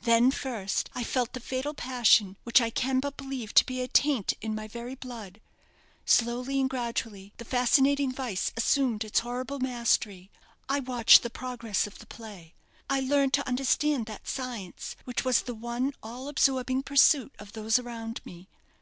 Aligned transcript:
Then 0.00 0.30
first 0.30 0.88
I 0.94 1.04
felt 1.04 1.34
the 1.34 1.40
fatal 1.40 1.74
passion 1.74 2.38
which 2.42 2.58
I 2.58 2.70
can 2.70 3.00
but 3.00 3.18
believe 3.18 3.52
to 3.52 3.66
be 3.66 3.82
a 3.82 3.86
taint 3.86 4.32
in 4.40 4.54
my 4.54 4.66
very 4.66 4.94
blood. 4.94 5.42
Slowly 6.06 6.58
and 6.58 6.70
gradually 6.70 7.34
the 7.36 7.44
fascinating 7.44 8.10
vice 8.10 8.50
assumed 8.56 9.04
its 9.04 9.18
horrible 9.18 9.58
mastery. 9.58 10.30
I 10.70 10.80
watched 10.80 11.22
the 11.22 11.28
progress 11.28 11.86
of 11.86 11.98
the 11.98 12.06
play. 12.06 12.54
I 12.88 13.00
learned 13.00 13.34
to 13.34 13.46
understand 13.46 14.06
that 14.06 14.26
science 14.26 14.96
which 15.04 15.22
was 15.22 15.42
the 15.42 15.54
one 15.54 15.92
all 16.02 16.28
absorbing 16.28 16.82
pursuit 16.82 17.34
of 17.38 17.52
those 17.52 17.78
around 17.78 18.22
me. 18.24 18.48